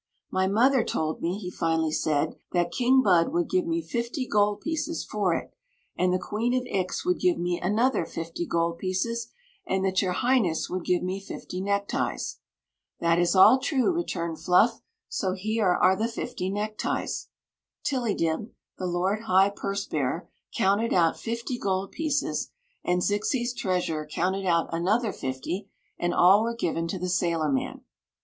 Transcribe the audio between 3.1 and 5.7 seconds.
would give me fifty gold pieces for it,